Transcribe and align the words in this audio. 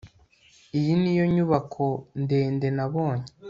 iyi 0.77 0.93
niyo 1.01 1.25
nyubako 1.33 1.85
ndende 2.23 2.67
nabonye 2.75 3.27